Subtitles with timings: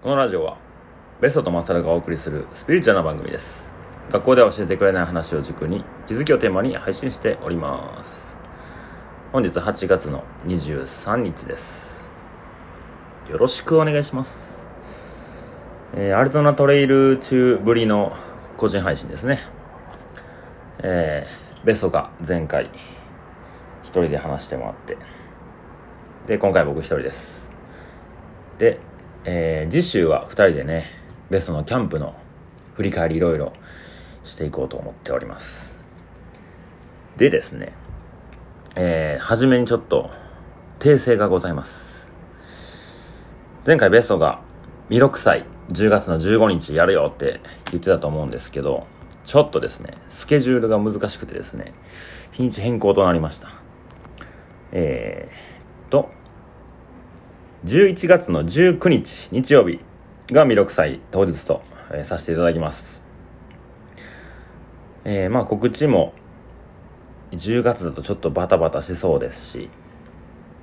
[0.00, 0.56] このラジオは
[1.20, 3.68] ベストとマサルがお送りするスピリチュアルな番組です。
[4.10, 8.36] 学校では教えてくれない話を軸に気づきをテーマに配信しております。
[9.32, 12.00] 本日8月の23日です。
[13.28, 14.62] よろしくお願いします。
[15.96, 18.12] えー、アルトナトレイル中ぶりの
[18.56, 19.40] 個人配信ですね。
[20.78, 22.70] えー、ベストが前回
[23.82, 24.96] 一人で話してもらって。
[26.28, 27.48] で今回僕一人です。
[28.58, 28.78] で
[29.24, 30.86] えー、次週は2人でね
[31.30, 32.14] ベストのキャンプの
[32.74, 33.52] 振り返りいろいろ
[34.24, 35.76] していこうと思っております。
[37.16, 37.72] でですね
[38.80, 40.08] えー、初めにちょっと
[40.78, 42.06] 訂正がございます。
[43.66, 44.40] 前回ベストが
[44.88, 47.40] 弥勒祭10月の15日やるよって
[47.72, 48.86] 言ってたと思うんですけど
[49.24, 51.74] ちょっとですねスケジュールが難しくてですね
[52.30, 53.50] 日にち変更となりました。
[54.70, 56.10] えー、と
[57.64, 59.80] 11月の19日日曜日
[60.30, 61.60] が弥勒祭当日と、
[62.04, 63.02] させていただきます。
[65.04, 66.12] えー、まあ告知も
[67.32, 69.70] 10月だとちょっとバタバタしそうですし、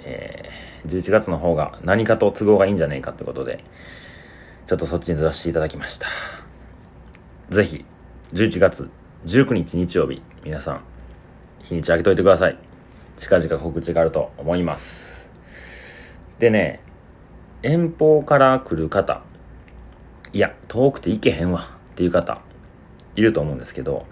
[0.05, 3.65] えー、11月の方が何かと都合がいいんじゃないかってことで、
[4.65, 6.07] ちょっとそっちにずらしていただきました。
[7.49, 7.83] ぜひ、
[8.33, 8.89] 11月
[9.25, 10.81] 19日日曜日、皆さん、
[11.63, 12.57] 日にちあげといてください。
[13.17, 15.27] 近々告知があると思います。
[16.39, 16.84] でね、
[17.63, 19.21] 遠方から来る方、
[20.33, 21.75] いや、遠くて行けへんわ。
[21.93, 22.41] っていう方、
[23.15, 24.05] いると思うんですけど、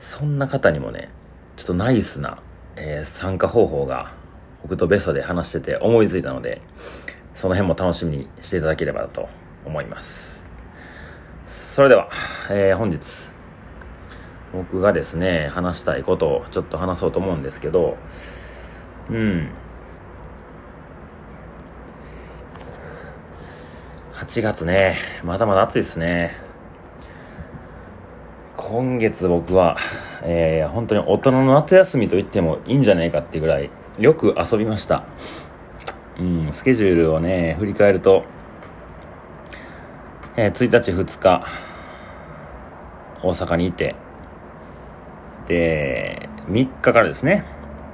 [0.00, 1.10] そんな方にもね、
[1.56, 2.42] ちょっとナイスな、
[2.74, 4.12] えー、参加方法が
[4.62, 6.60] 僕とベストで話してて思いついたので、
[7.36, 9.28] その辺も楽しみにしていただければと
[9.64, 10.44] 思います。
[11.46, 12.08] それでは、
[12.50, 13.00] えー、本日、
[14.52, 17.96] 僕がですね、話したいことをちょっと話そうと思うんですけど、
[19.08, 19.50] うん、
[24.14, 26.36] 8月ね、まだまだ暑いですね。
[28.56, 29.76] 今月僕は、
[30.22, 35.02] えー、本当に大人の夏休みと言ってもいいんじゃないかってぐらい、よく遊びました。
[36.20, 38.22] うん、スケジュールをね、振り返ると、
[40.36, 41.44] えー、1日2日、
[43.20, 43.96] 大阪にいて、
[45.48, 47.44] で、3日からですね、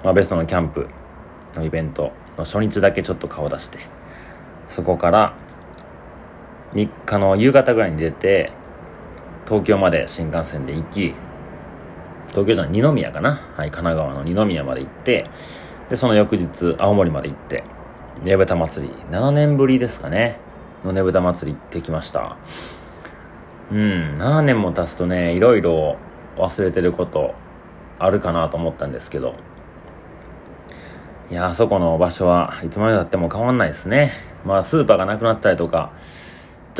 [0.04, 0.86] まあ、ベストのキャンプ
[1.54, 3.78] のイベントの初日だけちょっと顔出して、
[4.68, 5.34] そこから、
[6.74, 8.52] 3日の夕方ぐらいに出て、
[9.46, 11.14] 東京まで新幹線で行き、
[12.28, 13.30] 東京じゃない、二宮かな？
[13.56, 15.28] はい、神奈川の二宮まで行って、
[15.88, 17.64] で、その翌日、青森まで行って、
[18.22, 20.38] ねぶた祭り、7年ぶりですかね、
[20.84, 22.36] のねぶた祭り行ってきました。
[23.72, 25.96] うん、7年も経つとね、いろいろ
[26.36, 27.34] 忘れてること
[27.98, 29.34] あるかなと思ったんですけど、
[31.30, 34.12] いや、あそこの場所はいつまでたっても変わんないですね。
[34.44, 35.92] まあ、スーパーがなくなったりとか、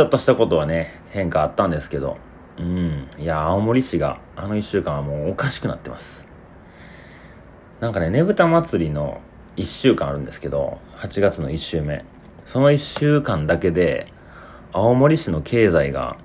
[0.01, 2.17] ちょっとしたことはね、変化あったんですけど、
[2.57, 3.07] うん。
[3.19, 6.25] いや、青森市が、あの一週間はもうおかしくなってます。
[7.81, 9.21] なんかね、ねぶた祭りの
[9.57, 12.07] 一週間あるんですけど、8月の一週目。
[12.47, 14.11] その一週間だけで、
[14.73, 16.17] 青森市の経済が、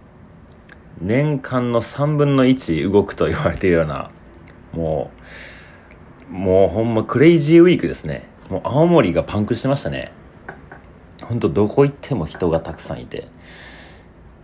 [1.01, 4.09] 年間の3分の1動くと言われているような、
[4.71, 5.11] も
[6.31, 8.29] う、もうほんまクレイジーウィークですね。
[8.49, 10.13] もう青森がパンクしてましたね。
[11.23, 13.34] 本当どこ行っても人がたくさんいて。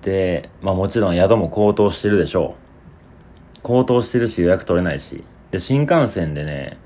[0.02, 3.60] で、まあもちろん宿も高騰してるでしょう。
[3.64, 5.24] 高騰してるし予約取れないし。
[5.52, 6.78] で、新幹線でね、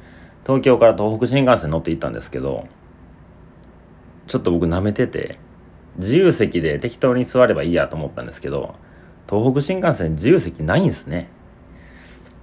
[0.46, 2.68] 東京から東北新幹線乗って行ったんですけど、
[4.28, 5.38] ちょっと僕舐めてて、
[5.98, 8.76] 自由席で適当に座ればいいやと思ったんですけど、
[9.30, 11.30] 東北新幹線自由席ないんですね。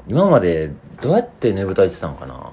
[0.09, 2.51] 今までどうやってねぶた行ってたのかな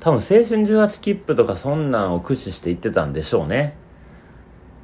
[0.00, 3.74] 多分青春18切符とかそんなんを駆使して行ってたんでしょうね。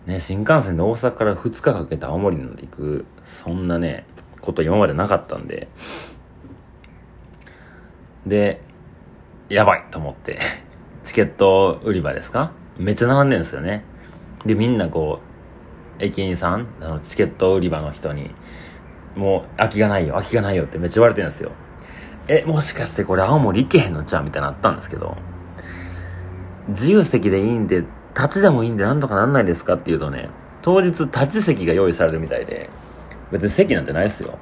[0.06, 4.04] ね、新幹線で大阪から2日かけて青森まで行く、そんなね、
[4.40, 5.68] こと今までなかったんで。
[8.26, 8.60] で、
[9.48, 10.38] やばいと思って、
[11.04, 12.52] チケット売り場ですか？
[12.78, 13.84] めっちゃ並んでるんですよね。
[14.44, 15.20] で、みんなこ
[16.00, 18.34] う、駅員さん、あのチケット売り場の人に、
[19.14, 21.52] もう空きがないよ、空きがないよってめっちゃ言われてるんですよ。
[22.28, 24.24] え、もしかしてこれ青森行けへんのちゃう？
[24.24, 25.16] みたいなのあったんですけど、
[26.68, 27.84] 自由席でいいんで、
[28.16, 30.28] 立ちでもいいんでなんとかなんないですかっていうとね、
[30.62, 32.70] 当日立ち席が用意されるみたいで、
[33.30, 34.38] 別に席なんてないですよ。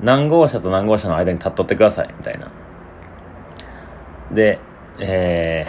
[0.00, 2.50] 何号車と何号車の間に立っとってください、みたいな。
[4.32, 4.58] で、
[4.98, 5.66] え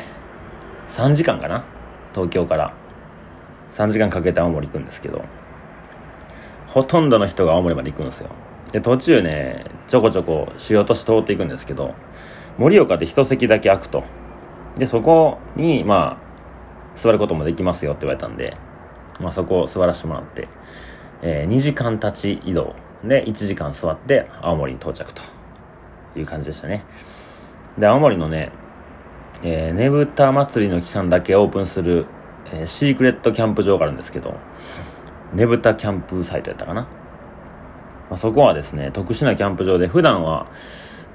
[0.88, 1.66] ー、3時間かな
[2.14, 2.74] 東京から。
[3.72, 5.26] 3時間かけて青森行くんですけど、
[6.68, 8.30] ほとんどの人が青森まで行くんですよ。
[8.72, 11.94] で、途中ね、ちょこちょこ主要都市通っていくんですけど、
[12.58, 14.04] 盛岡で一席だけ空くと。
[14.78, 16.25] で、そこに、まあ、
[16.96, 18.58] 座ることもできますよって言われたんで、
[19.20, 20.48] まあ、そこを座らせてもらって、
[21.22, 25.22] えー、2時間立ち移動で1時間座って青森に到着と
[26.16, 26.84] いう感じでしたね。
[27.78, 28.52] で、青森のね、
[29.44, 32.06] えー、ねぶた祭りの期間だけオープンする、
[32.46, 34.36] えー、シークレットキャンプ場があるんですけど、
[35.34, 36.82] ねぶたキャンプサイトやったかな。
[38.10, 40.48] まあ、そこはですね、特殊なキャンプ場で、普段は、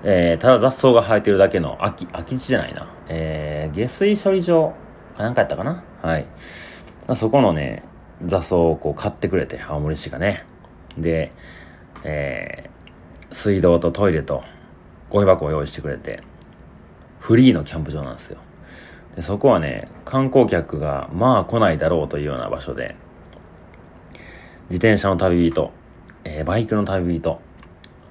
[0.03, 2.89] えー、ただ雑草が生えてるだけの空き、空き地じゃないな。
[3.09, 4.75] えー、下水処理場
[5.17, 5.85] かなんかやったかな？
[6.03, 6.25] はい。
[7.07, 7.83] まあ、そこのね、
[8.25, 10.45] 雑草をこう買ってくれて、青森市がね。
[10.99, 11.33] で、
[12.05, 14.43] えー、水道とトイレと
[15.09, 16.23] ゴミ箱を用意してくれて、
[17.19, 18.39] フリーのキャンプ場なんですよ。
[19.17, 22.97] で、そこはね、観光客がまあ来ないだろうというような場所で、
[24.69, 25.73] 自転車の旅人、
[26.25, 27.41] えー、バイクの旅人、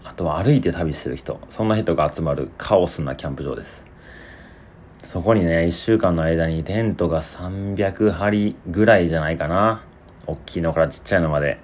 [0.04, 3.86] あとは歩いて旅してる人、そんな人が集まるカオスなキャンプ場です。
[5.09, 9.83] そこにね、一週間の間にテントが300張ぐらいじゃないかな。
[10.27, 11.57] 大きいのからちっちゃいのまで。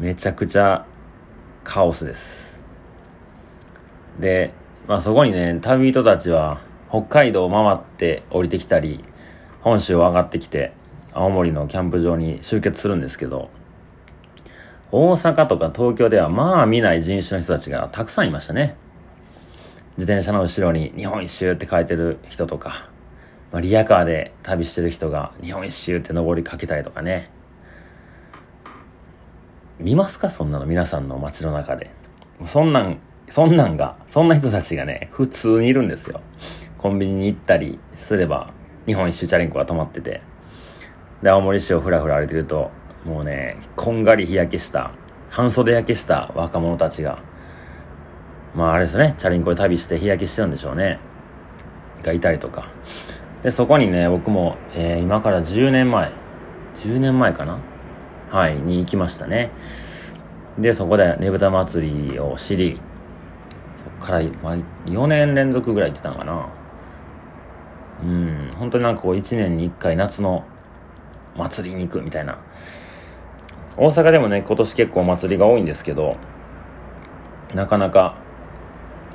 [0.00, 0.84] めちゃくちゃ
[1.62, 2.58] カオスです。
[4.18, 4.52] で、
[4.88, 6.60] まあそこにね、旅人たちは
[6.90, 9.04] 北海道を回って降りてきたり、
[9.60, 10.72] 本州を上がってきて、
[11.12, 13.48] 青森のキャンプ場に集結するんですけど、
[14.90, 18.74] 大阪とか東京ではまあ見ない人種の人たちがたくさんいましたね。
[19.96, 22.90] 自転車の後ろに日本一周って書いてる人とか、
[23.52, 27.30] まあ、リアカーで旅してる人が日本一周って登りかけたりとかね。
[29.78, 30.30] 見ますか？
[30.30, 31.90] そんなの皆さんの街の中で。
[32.46, 32.98] そんなん、
[33.28, 36.20] そんなんが、そんな人たちがね、普通にいるんですよ。
[36.78, 38.52] コンビニに行ったりすれば、
[38.86, 40.20] 日本一周チャリンコが止まってて。
[41.22, 42.70] で、青森市をふらふら歩いてると、
[43.04, 44.92] もうね、こんがり日焼けした、
[45.30, 47.18] 半袖焼けした若者たちが、
[48.54, 51.00] まああれですね、チャリンコで旅して日焼けしてるんでしょうね。
[52.02, 52.68] がいたりとか。
[53.42, 56.12] で、そこにね、僕も、えー、今から10年前、
[56.76, 57.58] 10年前かな？
[58.30, 59.50] はい、に行きましたね。
[60.58, 62.80] で、そこでねぶた祭りを知り、
[63.78, 64.56] そこから、まあ、
[64.86, 66.48] 4年連続ぐらい行ってたのかな。
[68.02, 70.44] うん、本当になんかこう1年に1回夏の
[71.36, 72.38] 祭りに行くみたいな
[73.76, 76.16] 大阪でもね、今年結構祭りが多いんですけど、
[77.54, 78.16] なかなか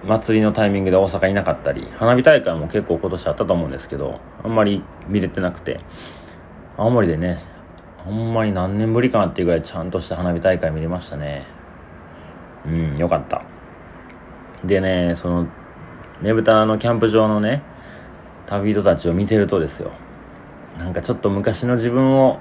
[0.06, 5.82] 祭りのタイミングで大阪いなかったり、花火大会も結構今年あったと思うんですけど、あんまり見れてなくて、
[6.78, 7.38] 青森でね、
[7.98, 11.46] ほんまに何年ぶりかなっていうぐらいちゃんとした花火大会見れましたね。
[12.66, 13.44] うん、よかった。
[14.64, 15.48] でね、その、
[16.22, 17.62] ねぶたのキャンプ場のね、
[18.46, 19.92] 旅人たちを見てるとですよ、
[20.78, 22.40] なんかちょっと昔の自分を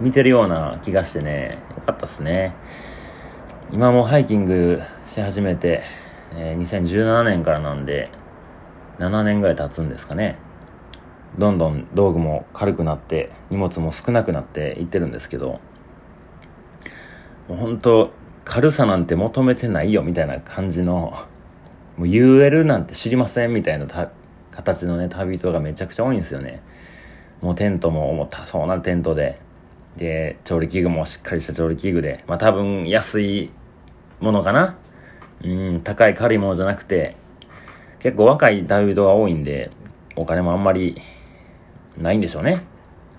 [0.00, 2.54] 見てるような気がしてね、よかったっすね。
[3.72, 5.82] 今もハイキングし始めて、
[6.32, 8.10] えー、2017年からなんで、
[8.98, 10.38] 7年ぐらい経つんですかね。
[11.38, 15.60] どんどん道具も軽くなって、荷物も少なくなっていってるんですけど、
[17.48, 18.10] もう本当
[18.44, 21.26] 軽さなんて求めてないよみたいな感じの、
[21.96, 23.86] もう UL なんて知りませんみたいな
[24.50, 26.62] 形のね、旅人がめちゃくちゃ多いんですよね。
[27.42, 29.40] もうテントも重たそうなテントで、
[29.96, 33.50] で、調理器具もしっかりした調理器具で、まあ多分安い
[34.20, 34.76] ものかな。
[35.44, 37.16] うん、高い軽いものじゃなくて、
[37.98, 39.70] 結構若い旅人が多いんで、
[40.16, 41.00] お金もあんまり
[41.98, 42.62] ないんでしょうね。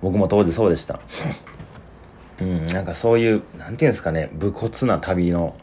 [0.02, 1.00] 僕も当時そうでした。
[2.42, 5.56] うん、なんかそういう、なんていうんですかね、武骨な旅の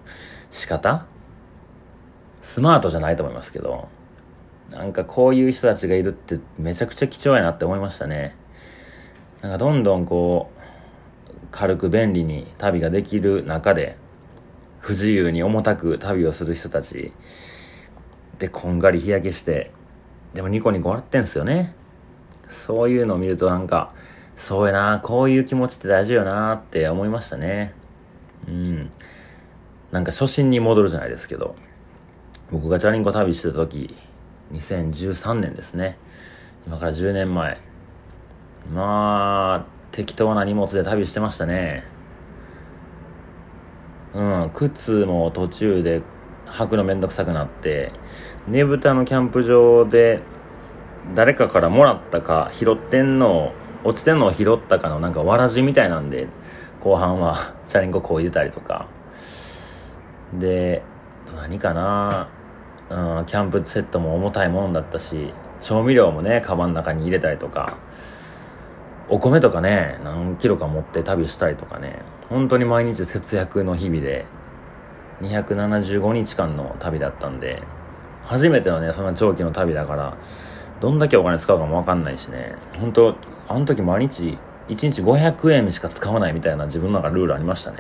[0.51, 1.07] 仕方？
[2.43, 3.89] スマートじゃないと思いますけど、
[4.71, 8.37] なんかこういう人たちがいるってめちゃくちゃ貴重やなって思いましたね。
[9.41, 10.61] なんかどんどんこう、
[11.51, 13.97] 軽く便利に旅ができる中で
[14.85, 17.15] 不自由に重たく旅をする人たち。
[18.39, 19.71] でこんがり日焼けして。
[20.35, 21.75] でもニコニコ笑ってんすよね。
[22.51, 23.95] そういうのを見るとなんか
[24.37, 27.73] そうやなこういう気持ちって大事よなって思いましたね。
[28.47, 28.91] うん。
[29.91, 31.57] なんか初心に戻るじゃないですけど。
[32.53, 33.97] 僕がチャリンコ旅してた時
[34.53, 35.97] 2013年ですね。
[36.67, 37.59] 今から10年前。
[38.71, 41.94] まあ適当な荷物で旅してましたね。
[44.15, 46.03] うん、靴も途中で
[46.47, 47.93] 履くのめんどくさくなって、
[48.47, 50.21] ねぶたのキャンプ場で
[51.15, 53.53] 誰かからもらったか拾ってんの
[53.83, 56.29] 落ちてんのを拾ったかのなんかわらじみたいなんで、
[56.81, 58.87] 後半は チャリンコこいでたりとか。
[60.33, 60.83] で、
[61.37, 62.29] 何かな
[62.91, 67.77] うん、キャンプセットも重たいもんだったし、調味料もね、カバンの中に入れたりとか。
[69.09, 74.27] お米とかね、何キロか持って旅したりとかね、本当に毎日節約の日々で、
[75.21, 77.63] 275日間の旅だったんで、
[78.25, 80.17] 初めてのね、そんな長期の旅だから、
[80.81, 83.17] どんだけお金使うかもわかんないしね、本当
[83.49, 87.79] あの時毎日1日500円しか使わないみたいな自分の中ルールありましたね。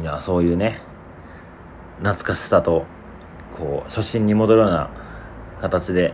[0.00, 0.80] いやそういうね
[1.98, 2.84] 懐かしさと
[3.56, 4.90] こう初心に戻るような
[5.60, 6.12] 形で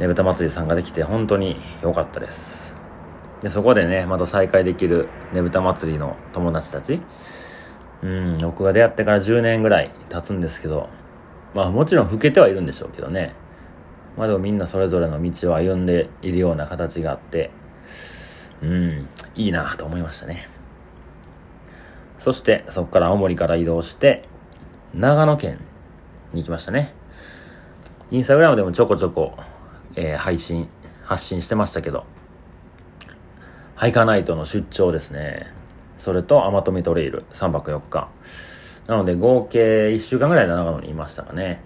[0.00, 2.74] ねぶた祭り参加できて本当に良かったです。
[3.42, 7.02] でそこでねまた再会できるねぶた祭りの友達たち。
[8.02, 10.88] うん僕が出会ってから10年ぐらい経つんですけど
[11.52, 13.34] まあもちろん老けてはいるんでしょうけどね。
[14.16, 17.50] まあでもみんなそれぞれの道を歩んでいるような形があって
[18.62, 20.48] うんいいなと思いましたね。
[22.18, 24.26] そしてそこから青森から移動して
[24.94, 25.58] 長野県
[26.32, 26.94] に行きましたね。
[28.10, 29.34] インスタグラムでもちょこちょこ、
[29.96, 30.68] えー、配信
[31.04, 32.04] 発信してましたけど
[33.74, 35.46] ハイカナイトの出張ですね。
[35.98, 38.08] それとアマトミトレイル3泊4日。
[38.86, 41.62] なので合計1週間ぐらい長野にいましたかね。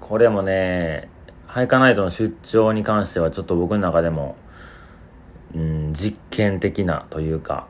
[0.00, 1.08] これもね
[1.46, 4.36] ハイカナイトの出張に関してはちょっと僕の中でも
[5.54, 7.66] うん、実験的なというか、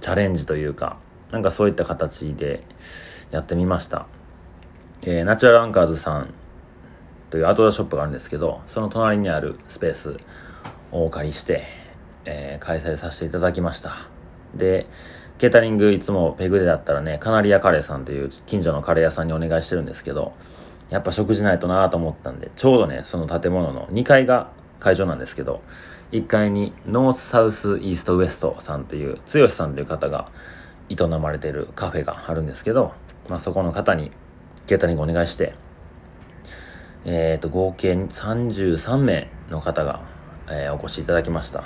[0.00, 0.98] チャレンジというか、
[1.32, 2.62] なんかそういった形で
[3.30, 4.06] やってみました。
[5.02, 6.34] えー、ナチュラルアンカーズさん
[7.30, 10.16] というアウトドアショップがあるんですけど、その隣にあるスペース
[10.92, 11.64] をお借りして、
[12.24, 14.08] えー、開催させていただきました。
[14.54, 14.86] で、
[15.38, 20.32] ケータリングいつもペグでだったらね、カナリアカレーさんという近所のカレー屋さんにお願いしてるんですけど、
[20.90, 25.60] やっぱ食事ないとなと思ったんで、ちょうどね、その建物の2階が会場なんですけど、
[26.12, 30.30] 1階にノースサウスイーストウエストさんという、剛さんという方が
[30.88, 32.92] 営まれているカフェがあるんですけど、
[33.28, 34.10] まあ、そこの方に
[34.66, 35.54] ケータリングお願いして、
[37.04, 40.02] えっ、ー、と、合計33名の方が、
[40.48, 41.64] えー、お越しいただきました。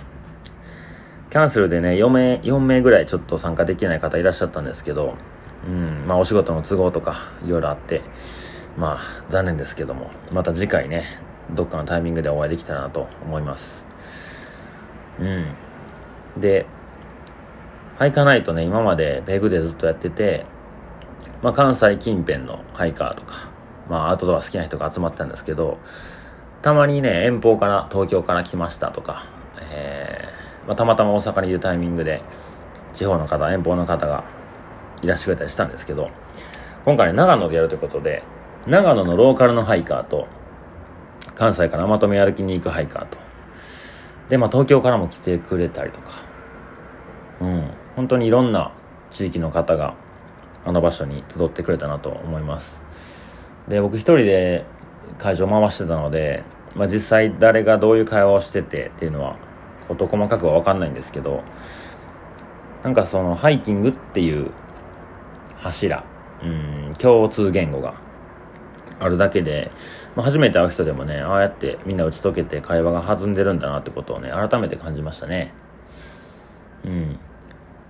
[1.31, 5.15] キャンセルでね、4名、4名ぐらいちょっと参加できない方いらっしゃったんですけど、
[5.67, 8.03] うん、まあお仕事の都合とかいろいろあって、
[8.77, 11.07] まあ残念ですけども、また次回ね、
[11.55, 13.85] どっかのタイミングでお会いできたらなと思います。
[15.21, 15.55] うん。
[16.41, 16.67] で、
[17.99, 20.45] ハイカーナイトね、今までペグでずっとやってて、
[21.43, 23.51] まあ関西近辺のハイカーとか、
[23.89, 25.79] まあアウトドア好きな人が集まってたんですけど、
[26.63, 29.27] たまにね、遠方から東京から来ましたとか、
[29.71, 32.23] えー、まあたまたま大阪にいるタイミングで、
[32.95, 34.25] 地方の方、遠方の方が
[35.03, 36.11] いらしてくれたりしたんですけど、
[36.85, 38.23] 今回ね、長野でやるということで、
[38.67, 40.27] 長野のローカルのハイカーと、
[41.35, 43.19] 関西からまとめ歩きに行くハイカーと、
[44.29, 46.13] で、まあ、東京からも来てくれたりとか、
[47.41, 48.73] うん、本当にいろんな
[49.11, 49.95] 地域の方が
[50.65, 52.82] あの場所に集ってくれたなと思います。
[53.69, 54.65] で、僕一人で
[55.19, 56.43] 会場回してたので、
[56.75, 59.37] まあ、実際誰がどういう会話をしててっていうのは、
[59.89, 61.43] 事細かくは分かんないんですけど、
[62.83, 64.51] なんかそのハイキングっていう
[65.57, 66.05] 柱、
[66.43, 67.95] うん、共通言語が
[68.99, 69.71] あるだけで、
[70.17, 75.53] まあ、初めて会う人でもね、ああやってみんな打ち解けて会話が弾んでるんだなってことをね、改めて感じましたね。
[76.85, 77.19] うん。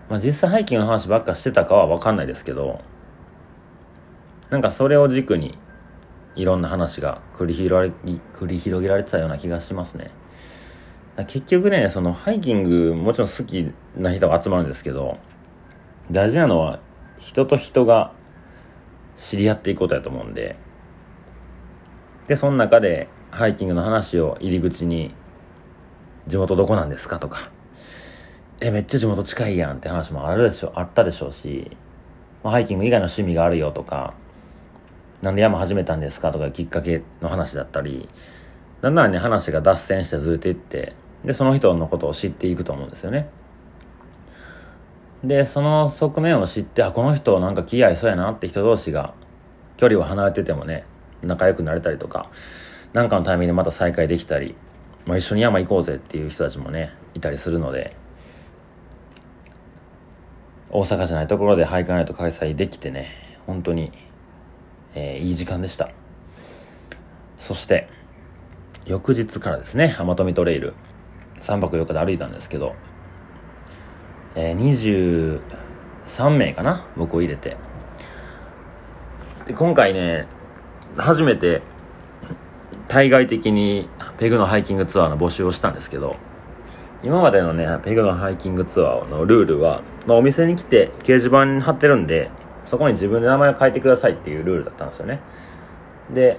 [0.09, 2.81] まあ、実際ハイキングの話ばっかしてたかはわかんないですけど、
[4.53, 5.57] なんかそれを軸に、
[6.37, 10.11] いろんな話が繰り広げ繰り広げられてたような気がしますね。
[11.27, 15.17] 結局ね、そのハイキングもちろん好きな人が集まるんですけど、
[16.11, 16.81] 大事なのは
[17.19, 18.13] 人と人が
[19.17, 20.57] 知り合っていくことやと思うんで、
[22.29, 25.15] で、その中でハイキングの話を入り口に、
[26.27, 27.51] 地元どこなんですかとか、
[28.61, 31.75] え、めっちゃ地元近いやんって話もあるでしょ、あったでしょうし、
[32.45, 34.13] まあ、ハイキング以外の趣味があるよとか、
[35.23, 36.33] なんで山始めたんですか？
[36.33, 38.09] とかきっかけの話だったり、
[38.81, 43.31] だんだんね、話が脱線してずれていって、で、その人のことを知っていくと思うんですよね。
[45.23, 49.15] で、その側面を知って、あ、この人なんか気合いそうやなって人同士が、
[49.77, 50.85] 距離を離れててもね、
[51.23, 52.29] 仲良くなれたりとか、
[52.93, 54.57] なんかのタイミングでまた再会できたり、
[55.07, 57.97] まあ、一緒に山行こうぜっていう人たちもね、いたりするので、
[60.71, 63.93] 大阪じゃないところでハイカナイト開催できてね、本当に、
[64.95, 65.91] えー、いい時間でした。
[67.39, 67.89] そして、
[68.87, 70.75] 翌日からですね、浜富トレイル、
[71.43, 72.75] 3泊4日で歩いたんですけど、
[74.35, 75.41] えー、
[76.07, 77.57] 23名かな僕を入れて。
[79.47, 80.27] で、今回ね、
[80.97, 81.63] 初めて
[82.89, 86.17] 対外的にペグのハイキングツアーの募集をしたんですけど、
[87.03, 92.31] 今までのね、ペグのハイキングツアーのルールは、まあ、お店に来て掲示板に貼ってるんで、
[92.73, 95.21] そこに自分で名前を書いてくださいっていうルールだったんですよね。
[96.15, 96.39] で、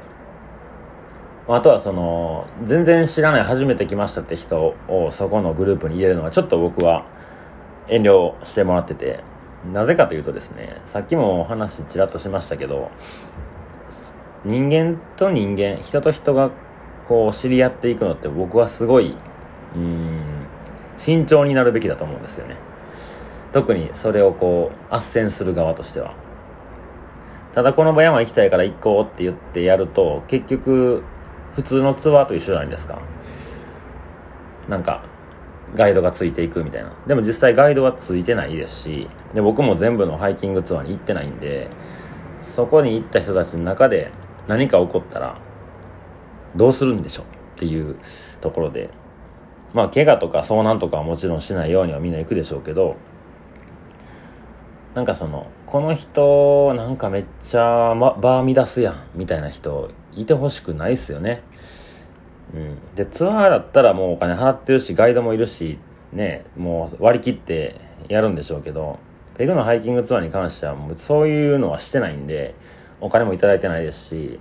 [1.48, 7.06] あとはその、全然知らない初めて来ましたって人をそこのグループに入れるのはちょっと僕は
[7.88, 9.24] 遠慮してもらってて、
[9.72, 12.90] なぜかというとですね、さっきもお話ちらっとしましたけど、
[14.44, 16.50] 人間と人間人と人が
[17.08, 19.16] こう知り合っていくのって僕はすごい
[19.76, 20.48] うん
[20.96, 22.58] 慎重になるべきだと思うんですよね
[23.54, 26.23] 特にそれをこう斡旋する側としては
[27.54, 31.04] ただこの山行きたいから行こうって言ってやると結局
[31.56, 33.00] 普通のツアーと一緒じゃないですか。
[34.68, 35.04] なんか
[35.76, 36.94] ガイドがついていくみたいな。
[37.08, 41.70] でも実際ガイドはついてないですしで僕も全部のハイキングツアーに行ってないんで
[42.42, 44.12] そこに行った人たちの中で
[44.48, 45.38] 何か起こったら
[46.56, 47.98] どうするんでしょうっていう
[48.42, 48.90] ところで。
[49.74, 52.96] まあ怪我とか遭難とかはもちろんしないようにはみんな行くでしょうけど
[54.94, 61.42] なんかそのこの人なんかめっちゃ、ま、バー乱すやんみたいな人いてほしくないっすよね。
[62.54, 62.78] うん。
[62.94, 65.80] でツアーだったらもうお金払ってるしガイドもいるし
[66.12, 69.00] ねもう割り切ってやるんでしょうけど
[69.36, 72.54] ペグのハイキングツアーに関してはもうそういうのはしてないんで
[73.02, 74.40] お金も頂いてないですし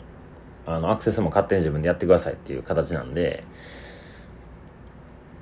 [0.66, 3.44] あのアクセスも勝手に自分でやってくださいっていう形なんで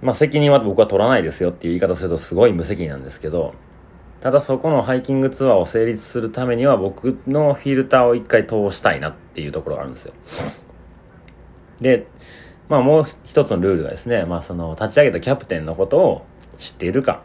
[0.02, 3.54] まあ責任は僕は取らないですよっていう言い方するとすごい無責任なんですけど
[4.20, 10.12] ただそこのハイキングツアーを成立するためには僕のフィルターを一回通したいなっていうところがあるんですよ。
[11.80, 12.06] で、
[12.68, 16.26] まあもう一つのルールがですね、まあその立ち上げたキャプテンのことを
[16.58, 17.22] 知っているか、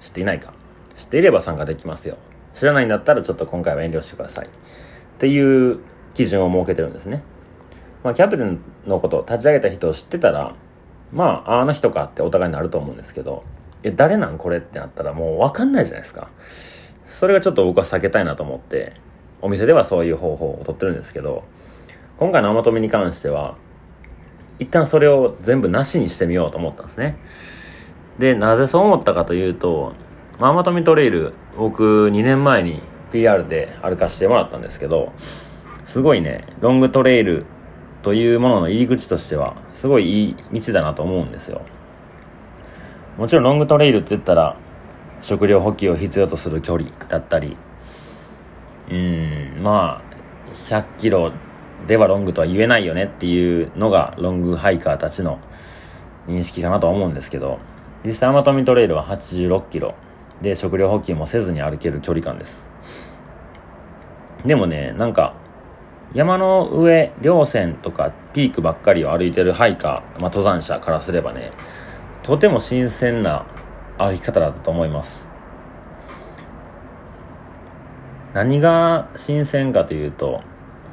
[0.00, 0.52] 知っていないか、
[0.96, 2.18] 知っていれば参加できますよ。
[2.54, 4.46] 知らないんだったらちょっと今回は遠慮してください。
[4.46, 4.48] っ
[5.18, 5.78] ていう
[6.14, 7.22] 基準を設けてるんですね。
[8.02, 10.56] まあキャプテンのこと、立ち上げた人を知ってたら、
[11.12, 13.44] まああの人かってお互いになると思うんですけど、
[13.82, 14.38] え、誰なん？
[14.38, 16.28] これってなったらもうわかんないじゃないですか。
[17.06, 18.94] それがちょっと僕は避けたいなと思って、
[19.40, 21.44] お店ではそういう方法をとってるんですけど、
[22.18, 23.56] 今回の甘止めに関しては、
[24.58, 27.16] 一旦それを全部なしにしてみようと思ったんですね。
[28.18, 29.94] で、なぜそう思ったかというと、
[30.38, 35.12] 甘止めトレイル、僕2年前に PR で歩かしてもらったんですけど、
[35.86, 37.44] すごいね、ロングトレイル
[38.02, 41.62] というものの入り口としては、すごいいい道だなと思うんですよ。
[43.16, 44.56] もちろんロングトレイルって言ったら
[45.20, 47.56] 食料補給を必要とする距離だったり。
[48.90, 50.12] うんまあ
[50.68, 51.32] 100キロ
[51.86, 55.38] ではロングとは言えないよねっていうのがロングハイカーたちの
[56.26, 57.58] 認識かなと思うんですけど
[58.04, 59.94] 実際アマトミトレイルは86キロ。
[60.42, 62.64] で食料補給もせずに歩ける距離感です。
[64.44, 65.34] でもねなんか
[66.14, 71.52] 山の上稜線とかピークばっかりを歩いてるハイカー、まあ、登山者からすればね
[72.22, 73.46] とても新鮮な
[73.98, 75.28] 歩き方だったと思います。
[78.32, 80.40] 何が新鮮かというと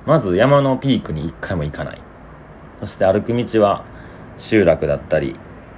[0.05, 2.01] まず山のピークに一回も行かない。
[2.79, 3.85] そして歩く道は
[4.37, 5.35] 集落だったり、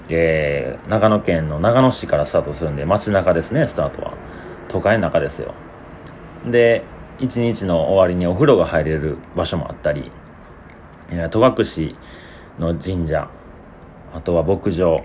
[0.09, 4.13] えー、長野県の長野市からスタートするんで街中ですねスタートは。
[4.69, 5.53] 都会の中ですよ。
[6.49, 6.83] で
[7.19, 10.11] 一日の終わりにお風呂が入れる場所もあったり
[11.29, 11.95] 戸隠
[12.57, 13.29] の神社
[14.13, 15.03] あとは牧場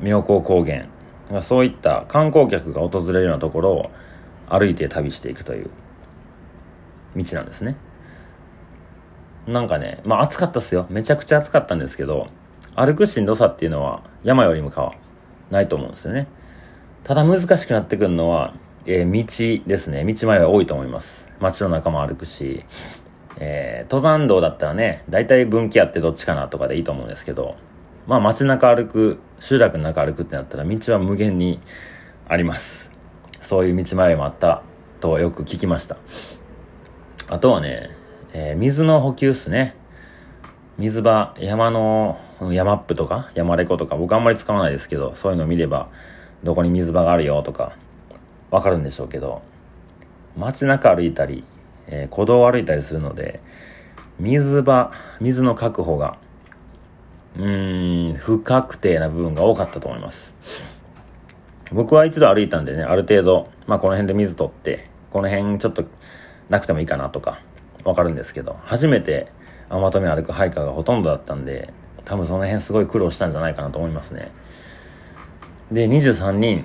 [0.00, 0.86] 妙高高原。
[1.42, 3.90] そういった観光客が訪れるようなところを
[4.48, 5.70] 歩いて旅していくという
[7.16, 7.76] 道なんですね。
[9.46, 10.86] なんかねまあ暑かったっすよ。
[10.88, 12.28] めちゃくちゃ暑かったんですけど
[12.76, 14.94] 歩くしんどさっていうのは山よりもかは
[15.50, 16.28] ないと思うんですよね。
[17.04, 18.54] ただ難しくなってくるのは、
[18.84, 20.04] えー、道ですね。
[20.04, 21.28] 道前は多いと思います。
[21.40, 22.64] 街の中も歩くし、
[23.38, 27.56] えー、登山道だったらね大体分岐あってどっちかなとかでいいと思うんですけど
[28.06, 31.60] まあ街中歩く、集落の中歩くってなったら道は無限に
[32.28, 32.88] あります。
[33.42, 34.62] そういう道迷いもあった
[35.00, 35.96] とよく聞きました。
[37.28, 37.90] あとはね、
[38.32, 39.74] えー、水の補給っすね。
[40.78, 42.20] 水場、山の、
[42.52, 45.88] 山アップとか、山レコとか、僕あんまり使わないですけど、そういうのを見れば、
[46.44, 47.72] どこに水場があるよとか、
[48.50, 49.42] わかるんでしょうけど、
[50.36, 51.44] 街中歩いたり、
[51.88, 53.40] えー、古道を歩いたりするので、
[54.20, 56.18] 水場、水の確保が
[57.38, 60.34] うん不確定な部分が多かったと思います。
[61.72, 65.84] 僕は一度歩いたんでねある程度、まあ、この辺で水取ってこの辺ちょっと
[66.48, 67.40] なくてもいいかなとか
[67.84, 69.32] わかるんですけど初めて
[69.68, 71.72] まとめ歩くハイカーがほとんどだったんで
[72.04, 74.30] 多分その辺すごい苦労したんじゃないかなと思いますね。
[75.72, 76.64] で23人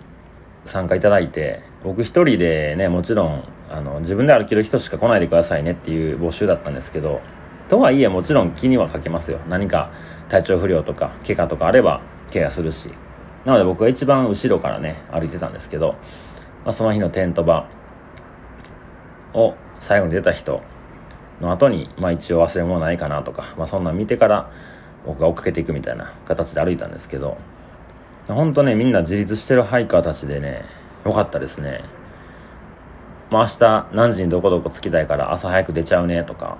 [0.65, 7.21] 参加いただいて僕一人でねもちろんあの自分で歩ける人しか来ないでくださいねっていう募集だったんですけど
[7.69, 9.39] とはいえもちろん気にはかけますよ。
[9.47, 9.91] 何か
[10.31, 11.99] 体調不良とか怪我とかあれば
[12.31, 12.89] ケアするし。
[13.43, 15.95] なので僕は一番後ろからね歩いてたんですけど、
[16.63, 17.67] まあ、その日のテント場
[19.33, 20.61] を最後に出た人
[21.41, 24.51] の後に、まあ、一応忘れ物ないかなとか、まあ、そんなん見てから
[25.07, 27.37] 僕が追っかけていくみたいな形で歩いたんですけど
[28.27, 30.63] 本当ねみんな自立してるハイカーたちでね
[31.03, 31.83] よかったですね。
[33.31, 36.57] まあ明日何時にどこどこ着きたいから朝早く出ちゃうねとか。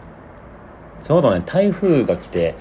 [1.04, 2.56] ちょうどね台風が来て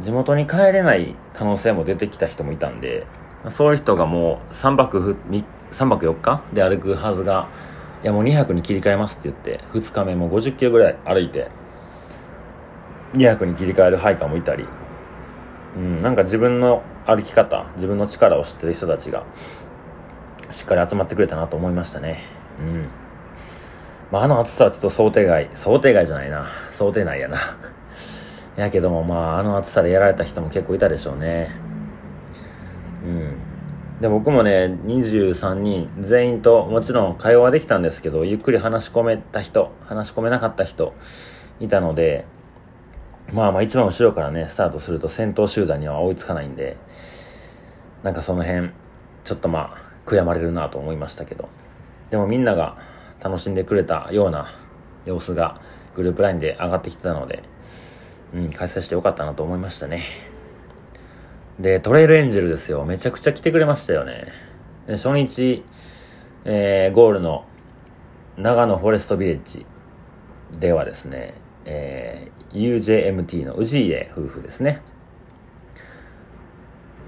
[0.00, 3.06] 地元に帰れない可能性も出てきた人もいたんで
[3.50, 5.16] そういう人がもう3泊
[5.72, 7.48] 3泊4日で歩くはずが
[8.02, 11.50] いやもう2泊に切り替えますって言って2日目も50キロぐらい歩いて
[13.14, 14.66] 2泊に切り替えるハイカーもいたり、
[15.76, 19.24] うん、なんか自分の歩き方自分の力を知ってる人たちが
[20.50, 22.24] しっかり集まってくれたなと思いましたね。
[22.60, 22.88] うん。
[24.10, 26.50] まあ、あの暑さはちょっと想定外想定外じゃないな。
[26.70, 27.38] 想定内やな。
[28.56, 31.50] やけどもまああの暑さでやられた人も結構いたでしょうね。
[33.04, 33.36] うん。
[34.00, 40.94] で僕もね23人全員ともちろん会話はできたんですけどゆっくり話し込めた人話し込めなかった人
[41.60, 42.26] いたので
[43.32, 46.76] まあまあ一番後ろからねスタートすると先頭集団には追いつかないんで
[48.02, 48.70] なんかその辺
[49.22, 51.48] ちょっとまあ悔やまれるなと思いましたけど。
[52.14, 52.76] でもみんなが
[53.20, 54.54] 楽しんでくれたような
[55.04, 55.60] 様子が
[55.94, 57.42] グループ LINE で上がってきてたので、
[58.34, 60.04] うん、開催してよかったなと思いましたね。
[61.60, 62.84] でトレイルエンジェルですよ。
[62.84, 64.26] めちゃくちゃ来てくれましたよね。
[64.86, 65.64] で初日、
[66.44, 67.46] えー、ゴールの
[68.36, 69.64] 長野フォレストビレッジ
[70.58, 74.82] ではですね、えー、UJMT の氏家夫婦ですね。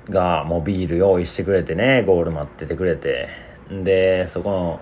[0.09, 3.29] がもうビール用意してくれてねゴール待っててくれて。
[3.69, 4.81] でそこの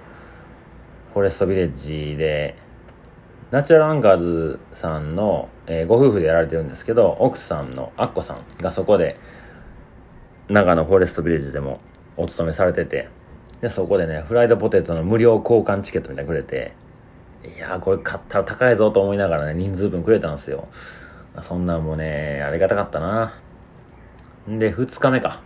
[1.15, 2.55] フォレストビレッジで
[3.51, 9.19] ナチュラルアンガーズさんの、えー、ご夫婦でやられてるんですけど奥さんのアッコさんがそこで
[10.49, 11.81] 長野フォレストビレッジでも
[12.17, 13.09] お勤めされてて
[13.61, 16.75] でそこでねフライドポテトの無料交換チケットみたいなくれて
[17.45, 20.69] いやこれ買ったら高いぞと思いながらね人数分くれたんですよ。
[21.43, 23.39] そんなんもねありがたかったな。
[24.49, 25.43] んで2日目か。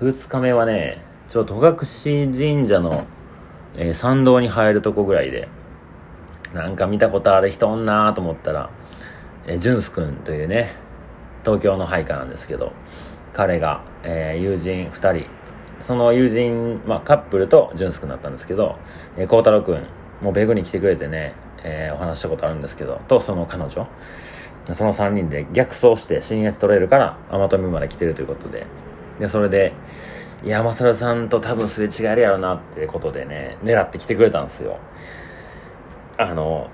[0.00, 3.06] 2日目はねちょっと戸隠神社の、
[3.76, 5.48] えー、参道に入るとこぐらいで
[6.52, 8.70] なんか見たことある人おんなと思ったら、
[9.46, 10.72] えー、ジュンス君というね
[11.44, 12.72] 東京の配下なんですけど
[13.32, 15.28] 彼が、えー、友人2人
[15.80, 18.76] その友人、まあ、カップルとジュンス君だったんですけど
[19.16, 19.86] 孝、えー、太郎君
[20.22, 23.86] もうベグに来てくれてね、えー、お話したことあるんですけどとその彼女
[24.74, 28.66] その3人で逆走して新越トレイルから天富まで来てるということで
[29.20, 29.74] でそれで
[30.42, 34.78] 山猿さんと多分すれ違えるやろなってことでね狙ってきてくれたんですよ。
[36.18, 36.70] あの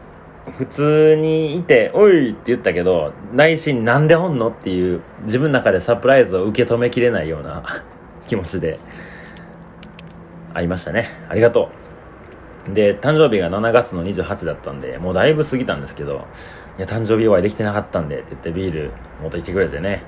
[0.58, 4.48] 普通にいて「おい!」って言ったけど内心なんでおんの？
[4.48, 7.62] っていう自分の中でサプライズを受け止めきれないような
[8.26, 8.78] 気持ちで
[10.54, 11.08] 会いましたね。
[11.28, 11.70] ありがと
[12.68, 12.74] う。
[12.74, 16.26] で誕生日が7月の28だったんでもうだいぶ過ぎたんですけど
[16.78, 18.90] 「いや誕生日お会いできてなかったんで」って言ってビール
[19.22, 20.02] 持ってきてくれてね。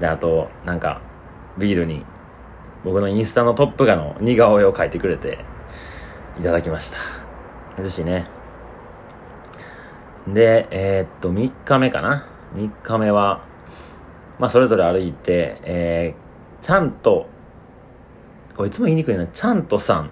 [0.00, 1.00] であとなんか
[1.58, 2.04] ビールに
[2.84, 5.38] 僕のインスタのトップ画の似顔絵を描いてくれて
[6.38, 6.98] いただきました。
[7.78, 8.33] 嬉しいね。
[10.28, 12.26] で、えー、っと、3日目かな。
[12.54, 13.44] 3日目は、
[14.38, 17.26] まあ、それぞれ歩いて、えー、ちゃんと、
[18.56, 20.08] これいつも言いにくいな、ちゃんとさんっ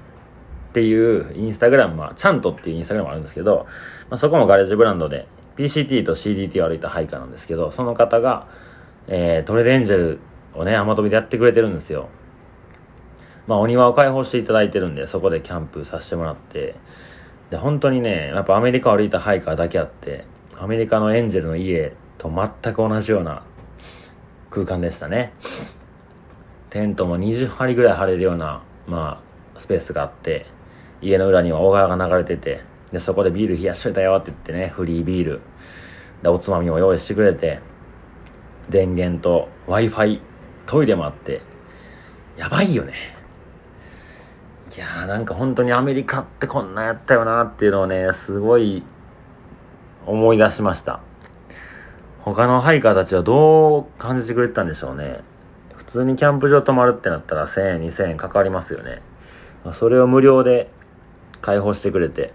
[0.72, 3.66] ていうインスタグラムは、ちゃんとっていうインスタグラムあるんですけど、
[4.10, 8.48] まあ、そこもガレージブランドで、PCT と CDT を歩いたハイカーなんですけど、その方が、
[9.06, 10.20] えー、トレレンジェル
[10.54, 12.08] をね、甘飛びでやってくれてるんですよ。
[13.46, 16.74] まあ、お庭を開放していただいてるんで、そこでキャンプさせてもらって、
[17.52, 20.24] で、本当にね、やっぱアメリカを歩いたハイカーだけあって、
[20.58, 23.42] アメリカのエンジェルの家と全く同じような
[24.48, 25.34] 空間でしたね。
[26.70, 29.22] テントも20張ぐらい張れるような、ま
[29.54, 30.46] あ、スペースがあって、
[31.02, 35.40] 家の裏には小川が流れてて、で、そこでビール冷やしといたよって言ってね、フリービール。
[36.22, 37.60] で、おつまみも用意してくれて、
[38.70, 40.22] 電源と Wi-Fi、
[40.64, 41.42] トイレもあって、
[42.38, 42.94] やばいよね。
[44.74, 48.82] いやーなんか本当にアメリカってこんなやったよなっていうのをね、すごい
[50.06, 51.00] 思い出しました。
[52.22, 55.20] 他のハイカーたちはどう感じてくれてたんでしょうね。
[55.76, 59.02] 普通にキャンプ場泊まるってなったら1000円、2000円かかりますよね。
[59.74, 60.70] それを無料で
[61.42, 62.32] 開放してくれて、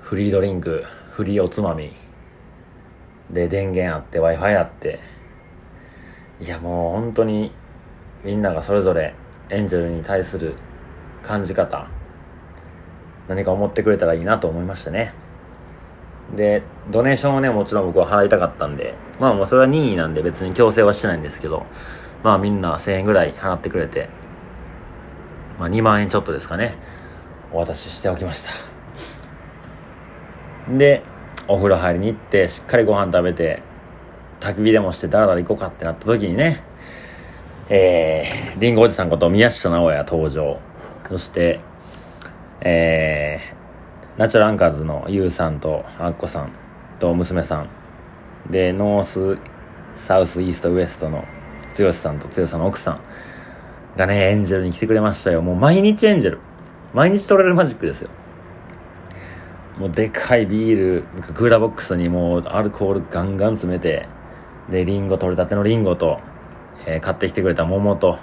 [0.00, 1.94] フリードリンク、フリーおつまみ、
[3.30, 4.98] で電源あって Wi-Fi あって、
[6.40, 7.52] いやもう本当に
[8.24, 9.14] みんながそれぞれ
[9.50, 10.54] エンジェルに対する
[11.22, 11.88] 感じ方
[13.28, 15.12] 何か思ってくれたらいいなと思いましたね。
[16.34, 21.64] でドネーションをねもちろん僕は払いたかったんでまあもうそれは任意なんで別に強制はしてないんですけど
[22.24, 24.08] まあみんな1000円ぐらい払ってくれて
[25.58, 26.74] まあ2万円ちょっとですかね
[27.52, 28.50] お渡ししておきました。
[30.76, 31.02] で
[31.46, 33.62] お風呂入りに行ってしっかりご飯食べて
[34.40, 36.64] 焚き火でもしてダラダラ行こうかってなった時にね
[37.68, 40.60] えー、リンゴおじさんこと宮下直哉登場。
[41.08, 41.58] そして、
[42.60, 46.52] えー、ナチュラルアンカーズのユウさんとアッコさん
[47.00, 47.68] と娘さん。
[48.52, 51.24] で、 North、South、East、West の
[51.76, 53.00] 剛さんと剛さんの奥さん
[53.96, 55.42] がね、エンジェルに来てくれましたよ。
[55.42, 56.38] もう毎日エンジェル。
[56.94, 58.10] 毎日取れるマジックですよ。
[59.76, 61.02] もうでかいビール、
[61.34, 64.06] クーラーボックスにもうアルコールガンガン詰めて、
[64.70, 66.20] で、リンゴ、取れたてのリンゴと、
[66.86, 68.18] えー、買ってきてくれた桃と、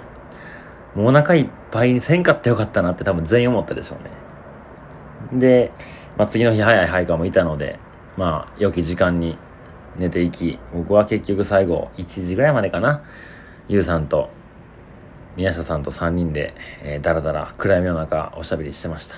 [0.94, 3.96] もうお腹いっぱいにせんかったよかったなって多分全員思ったでしょ
[5.32, 5.40] うね。
[5.40, 5.72] で、
[6.16, 7.78] まあ、次の日早い配下もいたので、
[8.16, 9.36] まあ、良き時間に
[9.96, 13.02] 寝ていき、僕は結局最後、1時ぐらいまでかな、
[13.68, 14.30] ゆうさんと、
[15.36, 19.16] 宮下さんと3人で、えー、だらだら暗闇の中おしゃべりしてました。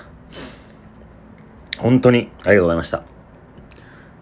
[1.77, 3.03] 本当にありがとうございました。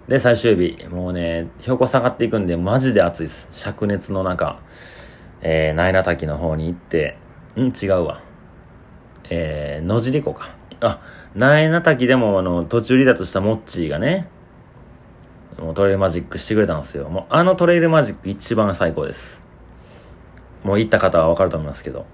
[0.09, 3.47] で、最終日、もうね、標高下がっていくんで、マジで暑いです。
[3.51, 4.59] 灼熱の中、
[5.47, 7.19] えー、ナイナ滝の方に行って、
[7.55, 7.67] うん？
[7.71, 8.19] 違うわ。
[9.29, 10.55] えー、野尻湖か。
[10.81, 11.01] あ、
[11.35, 14.27] ナイナ滝でも、あの、途中離脱したモッチーがね、
[15.59, 17.09] もうトレイルマジックしてくれたんですよ。
[17.09, 19.39] もう、あのトレイルマジック一番最高です。
[20.63, 22.07] もう行った方はわかると思いますけど、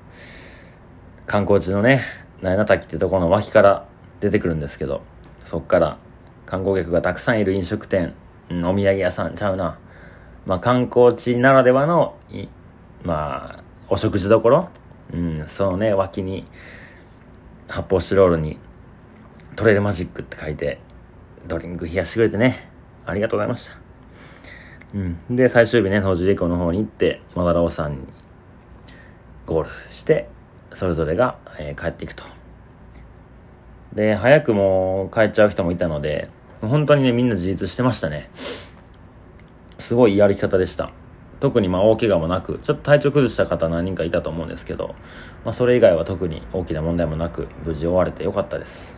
[1.26, 2.04] 観光地のね、
[2.42, 3.88] ナイナ滝ってとこの脇から
[4.20, 5.04] 出てくるんですけど、
[5.46, 5.98] そっから
[6.46, 8.14] 観光客がたくさんいる飲食店、
[8.50, 9.80] うん、お土産屋さんちゃうな。
[10.46, 12.18] まあ観光地ならではの、
[13.04, 14.70] まあ、お食事どころ、
[15.14, 16.46] うん、そのね、脇に、
[17.68, 18.58] 発泡スチロールに、
[19.56, 20.80] トレイルマジックって書いて、
[21.48, 22.70] ドリンク冷やしてくれてね、
[23.06, 23.78] ありがとうございました。
[24.94, 25.36] うん。
[25.36, 27.98] で、最終日ね、野尻湖の方に行って、マダラオさんに
[29.46, 30.30] ゴールして、
[30.74, 32.24] それぞれが、えー、帰っていくと。
[33.94, 36.30] で、早くも帰っちゃう人もいたので、
[36.62, 38.30] 本当にね、みんな自立してましたね。
[39.80, 40.92] すごいやるき方でした。
[41.42, 44.96] 特にまあ大怪我もなく、ちょっと体調崩した方何人かいたと思うんですけど、
[45.44, 48.96] まあそれ以外は特に大きな問題もなく、無事終われてよかったです。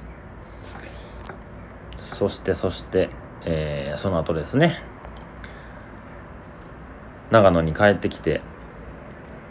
[2.04, 3.10] そして、そして、
[3.46, 4.84] えー、その後ですね、
[7.32, 8.42] 長野に帰ってきて、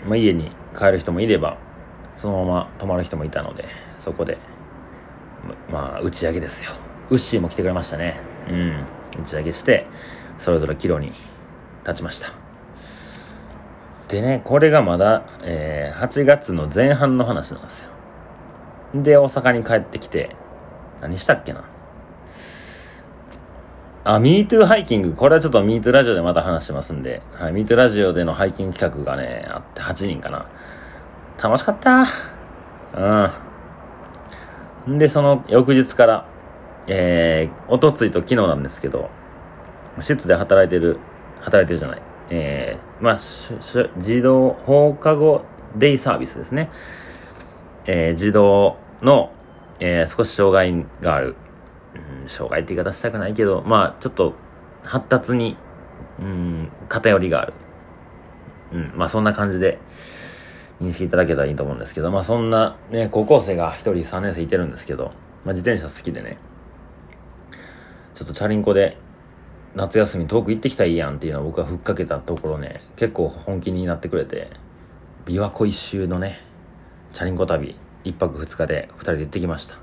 [0.07, 1.59] まあ、家に帰る人もいれば、
[2.17, 3.65] そのまま泊まる人もいたので、
[3.99, 4.39] そこで
[5.71, 6.71] まあ、打ち上げですよ。
[7.11, 8.21] ウッシーも来てくれましたね。
[8.49, 8.87] うん。
[9.21, 9.87] 打ち上げして、
[10.39, 11.13] それぞれキロに
[11.85, 12.42] 立ちました。
[14.13, 17.89] でね、これがまだ、えー、8月の前半の話なんですよ。
[18.95, 20.37] で、大阪に帰ってきて、
[21.01, 21.65] 何したっけな？
[24.05, 25.15] あ、MeToo ハイキング。
[25.15, 30.47] これはちょっと MeToo ラジオでまた話しますんで、はい、MeToo ラジオでのハイキング企画がね、あって8人かな。
[31.43, 32.07] 楽しかった。
[34.87, 34.99] うん。
[34.99, 36.27] で、その翌日から、
[36.87, 39.09] えー、おとついと昨日なんですけど、
[40.01, 40.99] 施設で働いてる、
[41.41, 42.03] 働いてるじゃない、
[42.35, 43.19] えー、まあ、
[44.01, 45.43] 児童放課後
[45.77, 46.71] デイサービスですね。
[47.85, 49.31] えー、児童の、
[49.81, 51.37] えー、少し障害がある、
[52.23, 54.33] うん、障害って言い方したくないけど、まあ、ちょっと
[54.83, 55.59] 発達に、
[56.21, 57.53] うん、偏りがある。
[58.73, 59.79] うん、まあそんな感じで、
[60.81, 65.13] 認識いただけたらいいと思うんですけど、まあそんなね、高校生が1人3年生いてるんですけど、
[65.45, 66.39] まあ自転車好きでね、
[68.15, 68.97] ちょっとチャリンコで
[69.75, 74.51] 夏休み遠く行ってきたらいいやんっていうのを僕がふっかけたところね、結構本気になってくれて、
[75.27, 76.41] 琵琶湖一周のね、
[77.13, 79.77] チャリンコ旅、1泊2日で2人で行ってきました。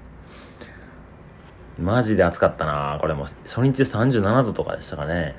[1.79, 3.25] マジで暑かったなこれも。
[3.45, 5.35] 初日37度とかでしたかね。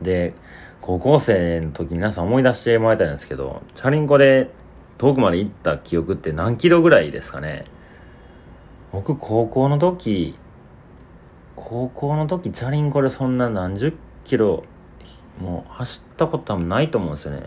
[0.00, 0.34] で、
[0.80, 4.50] 高校生の時皆さん思い出してもらいたいんですけど、チャリンコで
[5.00, 7.64] 遠くまで行った記憶って何キロぐらいですかね
[8.92, 10.34] 僕高校の時
[11.56, 14.64] 高校の時チャリンコでそんな何十キロ
[15.40, 17.46] もう走ったことはないと思うんですよね。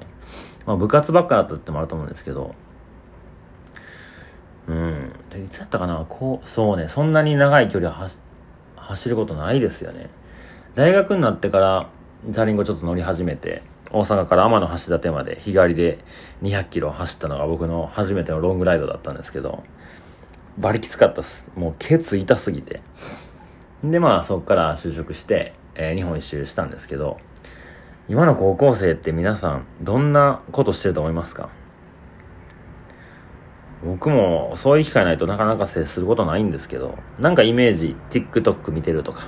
[0.65, 2.55] まあ部活ばっかだったってもあると思うんですけど。
[4.67, 5.11] うん。
[5.29, 6.05] でいつやったかな？
[6.07, 6.87] こうそうね。
[6.87, 8.09] そんなに長い距離は
[8.75, 10.09] 走ることないですよね。
[10.75, 11.89] 大学になってから
[12.31, 13.61] チャリンコちょっと乗り始めて
[13.91, 15.99] 大阪から天橋立まで日帰りで
[16.41, 19.63] 200キロ走ったのが僕の初めてのロングライドだったんですけど、
[20.57, 21.51] バリきつかったっす。
[21.55, 22.81] もうケツ痛すぎて。
[23.83, 27.19] で、まあそこから就職して、えー、日本一周したんですけど、
[28.07, 31.49] 今の高校生って皆さんどんなことしてると思いますか？
[33.85, 39.27] 僕もそういう機会ないとなかなか接することないんですけど、なんかイメージ、TikTok 見てるとか、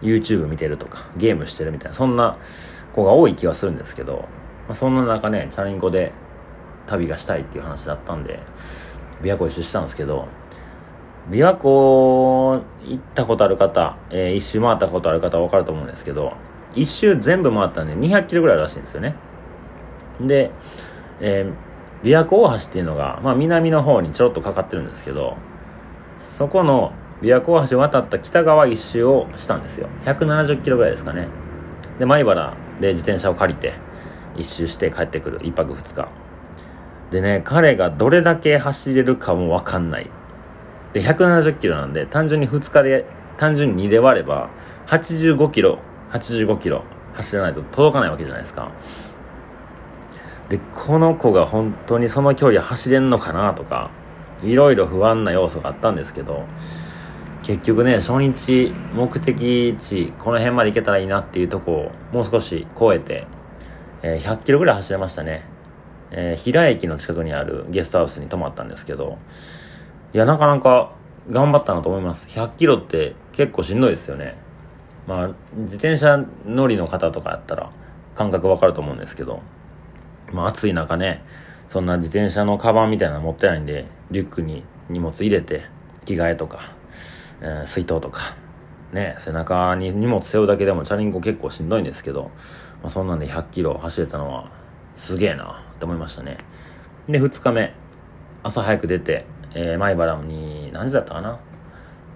[0.00, 2.38] YouTube 見てるとか、ゲームしてるみたいな、そんな
[2.92, 4.28] 子が多い気はするんですけど、
[4.68, 6.12] まあ、そんな中ね、チャリンコで
[6.86, 8.38] 旅がしたいっていう話だったんで、
[9.20, 10.28] 琵琶湖一周したんですけど、
[11.30, 16.32] 琵琶湖行ったことある方、えー、一周回ったことある方は分かると思うんですけど、
[16.74, 19.14] 一周全部回ったんで200キロぐらいらしいんですよね。
[20.20, 20.50] で、
[21.20, 25.36] えー、琵琶湖大橋っていうのが、まあ南の方にちょろっとかかってるんですけど、
[26.20, 29.88] そこの琵琶湖大橋渡った北側一周をしたんですよ。
[30.04, 31.28] 170キロぐらいですかね。
[31.98, 33.74] で、米原で自転車を借りて
[34.36, 36.08] 一周して帰ってくる1泊2日
[37.10, 40.10] でね彼がどれだけ走れるかも分かんない
[40.92, 43.04] で170キロなんで単純に2日で
[43.36, 44.50] 単純に2で割れば
[44.86, 45.78] 85キロ
[46.10, 48.70] 85キロ走らないと届かないわけじゃないですか。
[50.48, 53.90] でこの子が本当にその距離走れんのかなとか
[54.42, 56.44] いろいろ不安な要素があったんですけど
[57.42, 63.26] 結局ね初日目的地この辺まで行けたらいいなっていうとこをもう少し超えて、
[64.02, 65.44] えー、100キロぐらい走れましたね、
[66.10, 69.18] えー、平駅の近くにあるゲストハウスに泊まったんですけど
[70.18, 70.90] いやなかなか
[71.30, 72.26] 頑張ったなと思います。
[72.26, 74.36] 100キロって結構しんどいですよね。
[75.06, 77.70] まあ自転車乗りの方とかやったら
[78.16, 79.42] 感覚わかると思うんですけど。
[80.32, 81.22] まあ暑い中ね
[81.68, 85.66] そんな自転車のカバンみたいなの持ってないんでリュックに荷物入れて
[86.04, 86.72] 着替えとか、
[87.40, 88.34] えー、水筒とか
[88.92, 92.32] ね背中に荷物背負うだけでもチャリンコ結構しんどいんですけど、
[92.82, 94.50] まあ、そんなんで100キロ走れたのは
[94.96, 96.38] すげえなって思いましたね。
[97.08, 97.72] で2日目
[98.42, 101.40] 朝早く出てえー、米原に何時だったかな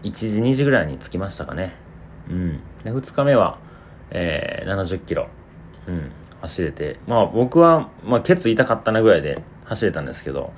[0.03, 1.75] ？1時2時ぐらいに着きましたかね。
[2.29, 2.59] うん。
[2.85, 3.59] で2日目は、
[4.11, 5.29] えー、70キロ。
[5.87, 6.11] うん。
[6.41, 6.99] 走れて。
[7.07, 10.53] まあ僕は、まあ、ケツ痛かったなぐらいで走れたんですけど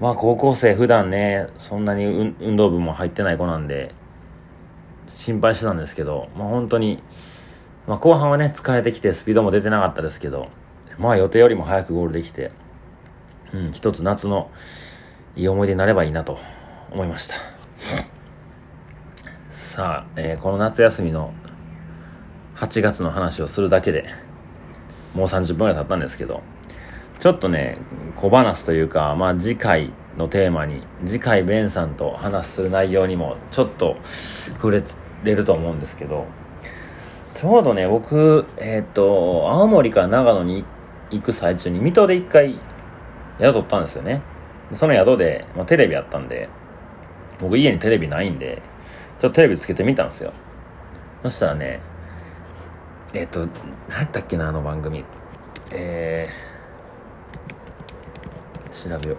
[0.00, 3.94] まあ高校生普段ねそんなに運動部も入ってない子なんで
[5.06, 7.02] 心配してたんですけどまあ本当に
[7.86, 10.48] まあ後半はね疲れてきてスピードも出てなかったですけど
[10.98, 12.50] まあ予定よりも早くゴールできて
[13.52, 14.50] うん一つ夏の
[15.36, 16.38] いい思い出になればいいなと
[16.90, 17.36] 思いました。
[19.50, 21.32] さあ、えー、この夏休みの
[22.56, 24.04] 8月の話をするだけで
[25.14, 26.42] もう30分ぐらい経ったんですけど
[27.20, 27.78] ちょっとね
[28.16, 34.82] 小話というか、まあ、次回のテーマに次回ベンさんと話す内容にもちょっと触れ
[35.24, 36.26] れると思うんですけど
[37.34, 40.64] ちょうどね僕えっ、ー、と青森から長野に
[41.10, 42.58] 行く最中に水戸で一回
[43.40, 44.22] 宿ったんですよね。
[44.74, 46.48] その宿で、まあ、テレビあったんで、
[47.40, 48.62] 僕家にテレビないんで、
[49.20, 50.32] ちょっとテレビつけてみたんですよ。
[51.22, 51.80] そしたらね、
[53.12, 53.46] えっ、と、
[53.88, 55.04] 何やったっけな、あの番組。
[55.70, 59.16] えー、調べよ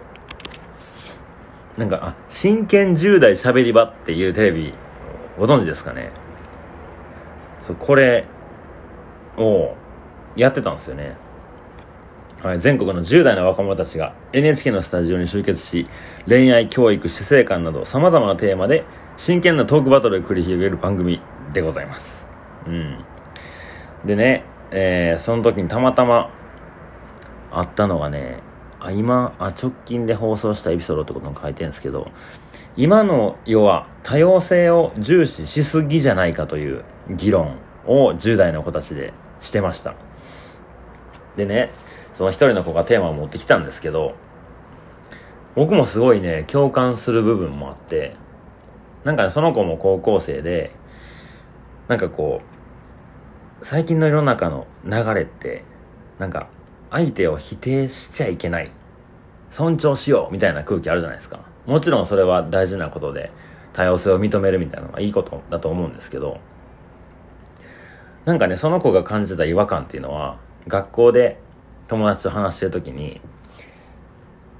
[1.76, 1.80] う。
[1.80, 4.74] なんか、あ、真剣10代しゃべり場っていうテレビ、
[5.38, 6.10] ご存知ですかね
[7.62, 8.26] そう、これ
[9.36, 9.74] を
[10.36, 11.16] やってたんですよね。
[12.44, 15.88] はい、全国の10代の若者たちが NHK のスタジオに集結し
[16.28, 18.84] 恋愛教育死生観などさまざまなテーマで
[19.16, 21.22] 真剣なトークバトルを繰り広げる番組
[21.54, 22.26] でございます。
[22.66, 23.02] うん。
[24.04, 26.30] でね、えー、その時にたまたま
[27.50, 28.42] あったのがね
[28.78, 32.10] あ今あ直近で放送したエピソードってことも書いてるんですけど
[32.76, 39.94] 今の世は多様性を重視しすぎじゃないかという議論を10代の子たちでしてました。
[41.36, 41.70] でね
[42.14, 44.14] その一人の子がテーマを持ってきたんですけど、
[45.54, 48.16] 僕もすごいね、共感する部分もあって、
[49.04, 50.72] なんかね、その子も高校生で、
[51.88, 52.40] なんかこ
[53.60, 55.64] う、最近の世の中の流れって、
[56.18, 56.48] なんか、
[56.90, 58.70] 相手を否定しちゃいけない。
[59.50, 61.40] 尊重しようみたいな空気あるじゃないですか。
[61.66, 63.30] もちろんそれは大事なことで、
[63.72, 66.38] 多様性を認めるみたいなのはいいことだと思うんですけど、
[68.24, 71.38] なんかね、その子が感じた違和感っていうのは、学校で
[71.94, 73.20] 友達と話してる時に、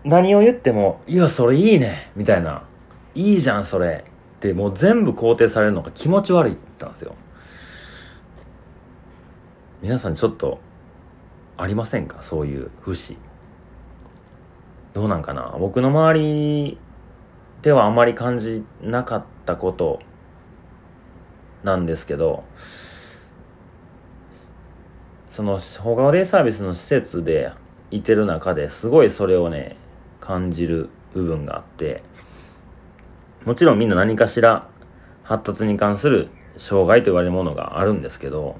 [0.04, 2.64] 何を言っても、いや、それいいねみたいな、
[3.14, 7.14] いいじゃん、それってもう全部肯定されるのが気持ち悪いったんですよ。
[9.82, 10.60] 皆さんちょっと、
[11.56, 12.22] ありませんか？
[12.22, 13.16] そういう節。
[14.92, 15.54] どうなんかな？
[15.58, 16.78] 僕の周り
[17.62, 20.00] ではあまり感じなかったこと
[21.62, 22.44] なんですけど、
[25.34, 27.50] その放課後デイサービスの施設で
[27.90, 29.74] いてる中ですごいそれをね
[30.20, 32.04] 感じる部分があって
[33.44, 34.68] もちろんみんな何かしら
[35.24, 38.58] 発達に関する障害と言われるものがあるんですけど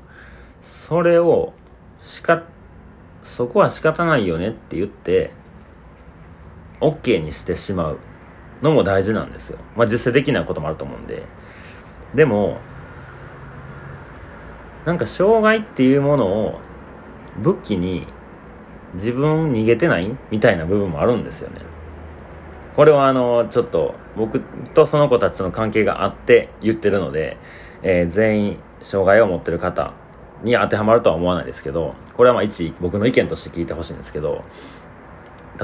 [0.65, 1.53] それを
[2.03, 2.43] しか
[3.23, 5.31] そこは仕方ないよねって言って
[6.81, 8.01] OK にしてしまう
[8.63, 9.59] のも大事なんですよ。
[9.77, 11.23] まあ実際できないこともあると思うんで。
[12.17, 12.59] でも
[14.85, 16.61] なんか障害っていうものを
[17.39, 18.07] 武器に
[18.95, 21.61] 自分逃げてないみたいな部分もあるんですよね。
[22.77, 24.41] これはあの、ちょっと僕
[24.75, 27.37] とその子たちの関係があって言ってるので、
[27.83, 29.93] えー、全員障害を持ってる方
[30.43, 34.45] に当てはまるとは思わないですけど、これはまあ一僕の意見として聞いてほしいんですけど、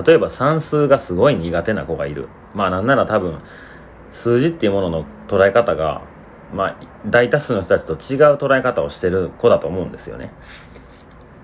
[0.07, 2.29] 例えば算数がすごい苦手な子がいる。
[2.55, 3.39] まあなんなら多分、
[4.13, 6.03] 数字っていうものの捉え方が
[6.55, 10.33] まあ、大多数の人たちと違う捉え方をしてる子だと思うんですよね。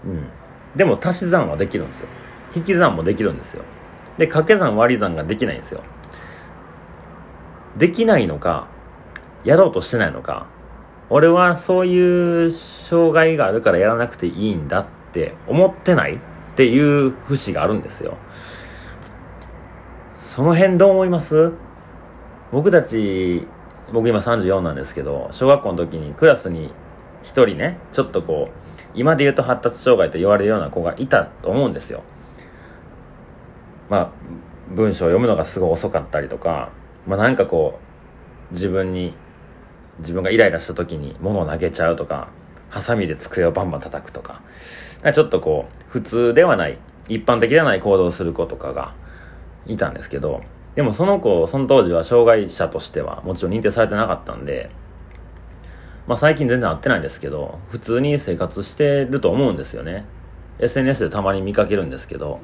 [0.07, 0.29] うん。
[0.77, 2.09] でも足し算はできるんですよ。
[2.55, 3.63] 引き算もできるんですよ。
[4.19, 5.83] で掛け算割り算ができないんですよ。
[7.77, 8.69] できないのか
[9.45, 10.47] やろうとしてないのか
[11.11, 16.19] 俺はそういう障害があるからやらなくていいんだって思ってないっ
[16.57, 18.17] ていう節があるんですよ。
[20.35, 21.53] その辺どう思います？
[22.53, 23.47] 僕たち
[23.93, 26.73] 僕今34なんですけど小学校の時にクラスに
[27.25, 28.66] 1人ねちょっとこう
[28.97, 32.03] 今で言うと発達障害と言われるような子がいたと思うんですよ。
[33.89, 34.11] まあ
[34.75, 36.71] 文章を読むのがすごい遅かったりとか
[37.07, 37.79] まあなんかこ
[38.51, 39.15] う自分に
[40.01, 42.29] 自分がイライラした時に物を投げちゃうとか
[42.69, 44.43] ハサミで机をバンバン叩くとか
[45.03, 46.79] かちょっとこう普通ではない
[47.09, 48.95] 一般的ではない行動をする子とかが
[49.67, 50.43] いたんですけど
[50.75, 54.71] でもその子その当時は障害者としてはもちろん認定されてなかったんで
[56.07, 60.05] まあ最近全然会ってないんですけど普通に生活してると思うんですよね。
[60.59, 62.41] SNS でたまに見かけるんですけど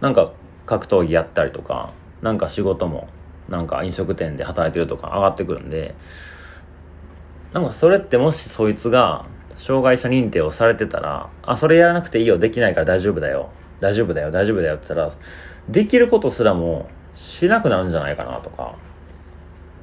[0.00, 0.32] なんか
[0.66, 1.92] 格闘技やったりとか
[2.22, 3.08] なんか仕事も
[3.48, 5.94] なんか飲食店で働いてるとか上がってくるんで
[7.52, 9.26] なんかそれってもしそいつが
[9.56, 13.50] 障害者認定をされてたらあそれやらなくていいよできないから大丈夫だよ。
[13.80, 15.12] 大丈夫だよ大丈夫だよって言ったら
[15.68, 18.74] できることすらもしなくなるんじゃないかなとか。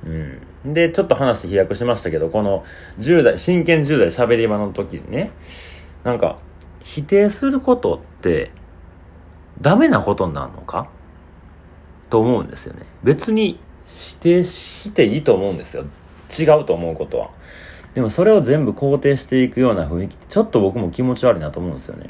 [0.05, 0.41] うん。
[0.65, 2.63] でちょっと話飛躍しましたけどこの
[2.99, 5.31] 10代真剣10代喋り場の時にね
[6.03, 6.37] なんか
[6.81, 8.51] 否定することって
[9.59, 10.89] ダメなことになるのか？
[12.09, 12.85] と思うんですよね。
[13.03, 15.85] 別に否定していいと思うんですよ。
[16.37, 17.29] 違うと思うことは。
[17.93, 22.09] でもそれを全部肯定していくような雰囲気ってちょっと僕も気持ち悪いなと思うんですよね。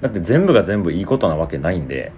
[0.00, 2.12] だって全部が全部いいことなわけないんで。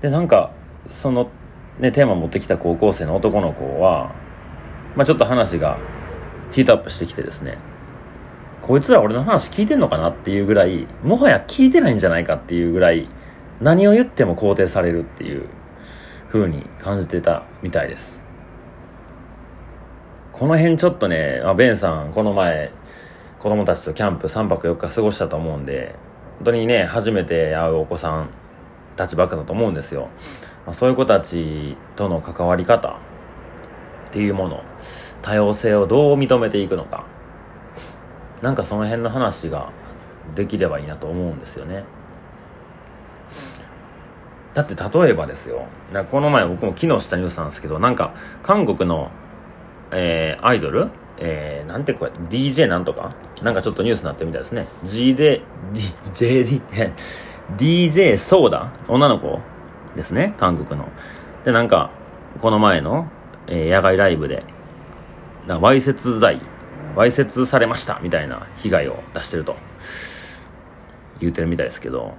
[0.00, 0.52] でなんか
[0.90, 1.30] その
[1.78, 4.14] ねテーマ持ってきた高校生の男の子は
[4.96, 5.78] まあちょっと話が
[6.52, 7.58] ヒートアップしてきてですね
[8.62, 13.08] こいつら俺の話聞いてんのかなっていうぐらいもはや聞いてないんじゃないかっていうぐらい
[13.60, 15.48] 何を言っても肯定されるっていう
[16.30, 18.20] 風に感じてたみたいです。
[20.32, 22.72] この辺ちょっとね、まあ、ベンさんこの前
[23.38, 25.94] 子供たちとキャンプ3泊4日過ごしたと思うんで
[26.38, 28.30] 本当にね初めて会うお子さん
[28.96, 30.08] たちばっかだと思うんですよ、
[30.66, 32.98] まあ、そういう子たちとの関わり方
[34.08, 34.62] っていうもの
[35.22, 37.06] 多様性をどう認めていくのか。
[38.42, 39.72] なんかその辺の話が
[40.34, 41.84] できればいいなと思うんですよね。
[44.52, 45.66] だって例えばですよ。
[46.10, 49.10] この前僕も昨日したニュースなんですけどなんか韓国の
[49.90, 53.14] えー、アイドルえー、なんてこれ、DJ なんとか？
[53.40, 54.66] なんかちょっとニュースになってみたいですね。
[54.82, 55.42] G で、
[55.72, 55.80] D、
[56.12, 56.92] JD、
[57.56, 58.72] DJ ソーダ？
[58.88, 59.40] 女の子？
[59.96, 60.88] ですね、韓国の。
[61.44, 61.90] で、なんか、
[62.40, 63.08] この前の、
[63.46, 64.44] えー、野外ライブで、
[65.48, 66.40] わいせつ罪、
[66.96, 69.56] わいせつされましたみたいな被害を出してると
[71.20, 72.14] 言うてるみたいですけど、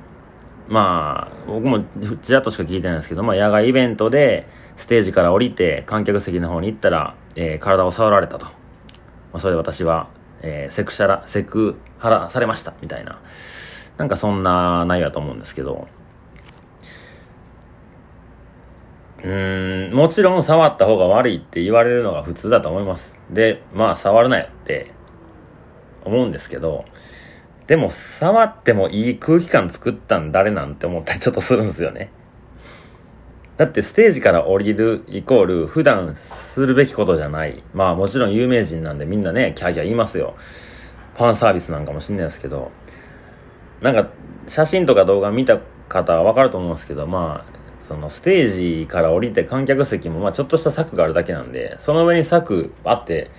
[0.68, 1.84] まあ、僕も
[2.24, 4.48] ちらっとしか聞いてないんですけど、まあ、野外イベントで、
[4.78, 8.46] ステージから降りて観客席の方に行ったら、えー、体を触られたと。
[8.46, 8.52] ま
[9.34, 10.10] あ、それで私は、
[10.42, 13.20] えー、セクシャラ、セクハラされました、みたいな。
[13.98, 15.88] なんかそんな内容だと思うんですけど。
[19.26, 23.16] うん、もちろん触った方が悪いって言われるのが普通だと思います。
[23.32, 24.92] で、まあ触るなよって
[26.06, 26.86] 思うんですけど、
[27.66, 32.12] でも触ってもいい空気感作ったん誰なんて思ったりちょっとするんですよね。
[33.58, 37.64] だってステージから降りるイコール普段するべきことじゃない。
[37.74, 40.36] まあもちろん有名人なんでみんなね、キャーキャー言いますよ。
[41.16, 42.70] ファンサービスなんかもしんないですけど、
[43.82, 44.12] なんか
[44.48, 45.58] 写真とか動画見た
[45.90, 47.55] 方はわかると思うんですけど、まあ、
[47.88, 53.30] そのステージから降りて観客席もまあちょっとした柵があるだけなんで、その上に柵あって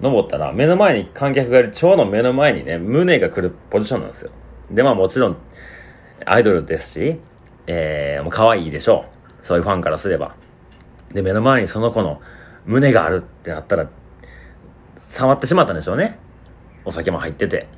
[0.00, 4.30] 登ったら目の前に観客がいるちょうど目の前にね、胸が来るポジションなんですよ。
[4.70, 5.36] でまあもちろん
[6.26, 7.20] アイドルですし、
[7.66, 9.06] えー、もう可愛いでしょ
[9.42, 9.46] う。
[9.46, 10.34] そういうファンからすれば。
[11.12, 12.20] で、目の前にその子の
[12.66, 13.88] 胸があるってなったら、
[14.98, 16.18] 触ってしまったんでしょうね。
[16.84, 17.68] お酒も入ってて。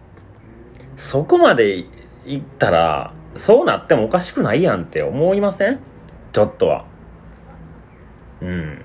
[0.96, 1.76] そこまで
[2.24, 5.80] 行ったら、そうなってもおかしくないやんって思いません？
[6.36, 6.84] ちょっとは。
[8.42, 8.80] うん。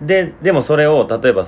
[0.00, 1.46] で、でもそれを、例えば、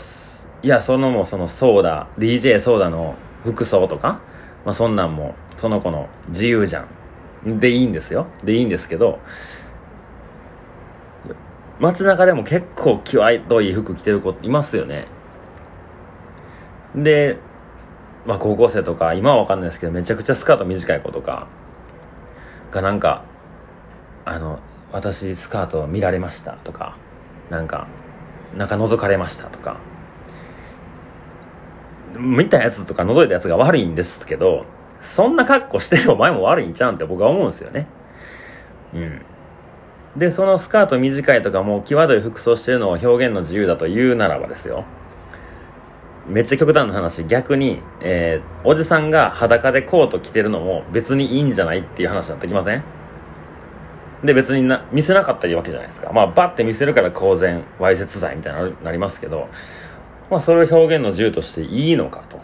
[0.62, 3.14] いや、そのもそのソーダ、DJ ソーダの
[3.44, 4.20] 服装とか、
[4.66, 6.98] まあそんなんも、その子の自由じゃん。
[7.46, 9.20] でいいんですよでいいんですけど
[11.78, 15.06] 街中でも結構際どい服着てる子いますよね
[16.96, 17.38] で
[18.26, 21.46] まあ高校生とか今は分かんないですけどめちゃくちゃスカート短い子とか
[22.72, 23.24] がなんか
[24.28, 24.58] あの
[24.92, 26.96] 私スカート見られましたとか
[27.50, 27.86] なんか
[28.56, 29.78] 中覗かれましたとか
[32.18, 34.66] 見たやつとか覗いたやつが悪いんですけど
[35.00, 37.86] そんな格好してる お前も悪いんちゃうんって僕は思うんですよね。
[38.94, 39.22] うん。
[40.16, 44.84] で、そのスカート短いとかもう際どい服装してるのを表現の自由だと言うならばですよ。
[46.26, 52.82] めっちゃ極端な話、逆に、えー、おじさんが裸でコート着てるのも別にいいんじゃないっていう話になってきません？
[54.24, 56.12] で、別にな、見せなかったらいいわけじゃないですか。
[56.12, 59.48] まあ、バッて見せるから公然、わいせつ罪みたいになりますけど、
[60.30, 62.40] まあ、それを表現の自由としていいのかと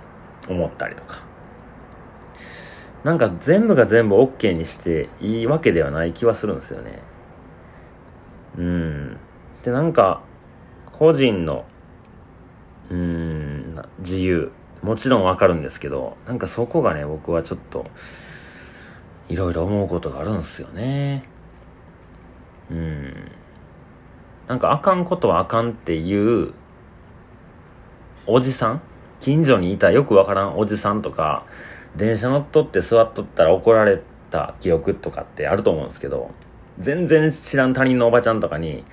[0.49, 1.23] 思ったりとか。
[3.03, 7.03] なんか全部が全部 OK にしていいわけではない気はするんですよね。
[8.57, 9.17] うん。
[9.63, 10.23] で、なんか、
[10.93, 11.67] 個人の、
[12.91, 14.53] うん、自由、
[14.83, 17.87] もちろんわかるんですけど、なんかそこがね、僕はちょっと、
[19.29, 21.25] いろいろ思うことがあるんですよね。
[22.75, 23.31] うん。
[24.49, 26.53] なんかあかんことはあかんっていう、
[28.27, 28.83] おじさん？
[29.21, 31.47] 近所にいたよくわからんおじさんとか、
[31.97, 36.31] 電車乗っとって座っとったら怒られた記憶とかってあると思うんですけど、
[36.79, 38.85] 全然知らん他人のおばちゃんとかに、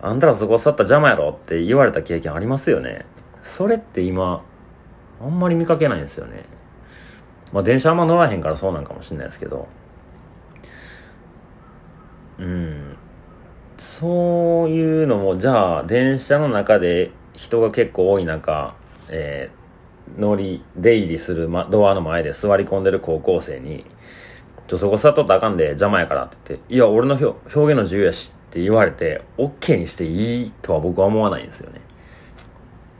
[0.00, 3.04] あんたらそこ座った邪魔やろって言われた経験ありますよね。
[3.42, 4.44] それって今、
[5.20, 6.44] あんまり見かけないんですよね。
[7.52, 9.66] まあ電車あんま乗らへんからそうなんかもしれないですけど。
[12.38, 12.87] うん。
[13.78, 18.74] そういうのも、じゃあ電車の中で人が結構多い中、
[19.08, 23.84] えー、乗り、出入りする、ま、ドアの前で座り込んでる高校生に、
[24.66, 31.80] ちょ、そこ座っとったらあかんで邪魔やからって言って、いや、俺の表現の自由やしって言われて、OK にしていいとは僕は思わないんですよね。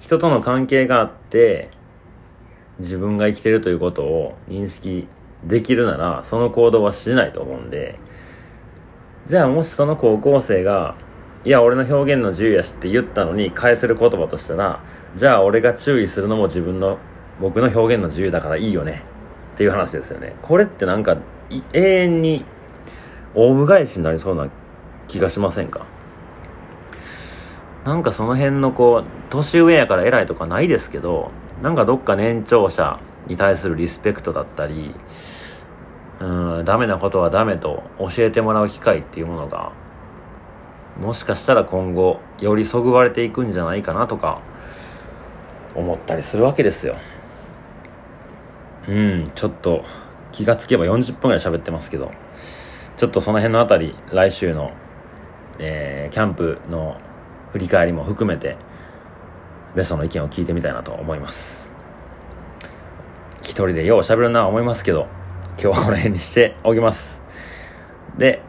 [0.01, 1.71] 人との関係があって、
[2.79, 5.09] 自分が生きてるということを認識
[5.45, 7.99] できるなら、その行動はしないと思うんで、
[9.29, 10.97] じゃあもしその高校生が、
[11.45, 14.83] いや、俺の表現の自由やしって言ったのに返せる言葉としたら、
[15.17, 16.99] じゃあ俺が注意するのも自分の、
[17.39, 19.03] 僕の表現の自由だからいいよね。
[19.55, 20.35] っていう話ですよね。
[20.41, 21.19] これってなんか、
[21.51, 22.47] 永遠に、
[23.35, 24.49] オウム返しになりそうな
[25.09, 25.85] 気がしませんか？
[27.85, 34.95] なんかその辺のこう、年上やから偉いとかないですけど、なんかどっか年長者に対するリスペクトだったり、
[36.21, 39.73] うん、ダメなことはダメと教えてもらう機会っていうものが、
[40.99, 44.41] もしかしたら今後、よりそぐわれていくんじゃないかなとか、
[45.75, 46.97] 思ったりするわけですよ。
[48.89, 49.85] うん、ちょっと、
[50.33, 52.11] 気がつけば40分ぐらい喋ってますけど、
[52.97, 54.73] ちょっとその辺のあたり、来週の、
[55.61, 57.01] えー、キャンプの
[57.53, 58.57] 振り返りも含めて、
[59.77, 61.69] ベストの意見を聞いてみたいなと思います。
[63.43, 65.07] 一人でよう喋るなは思いますけど、
[65.61, 67.21] 今日はこの辺にしておきます。
[68.17, 68.43] で、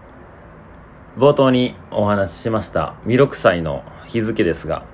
[1.17, 4.85] 冒頭にお話ししました弥勒祭の日付ですが、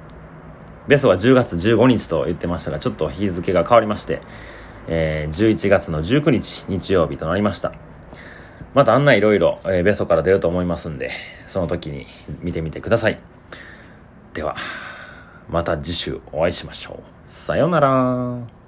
[0.88, 4.22] ベソは10月15日と言ってましたが、ちょっと日付が変わりまして、
[4.88, 7.74] えー、11月の19日日曜日となりました。
[8.74, 11.12] また案内いろいろ、えー、ベソから出ると思いますんで、
[11.48, 12.08] その時に
[12.40, 13.20] 見てみてください。
[14.34, 14.56] では、
[15.50, 17.04] また次週お会いしましょう。
[17.28, 18.65] さようなら。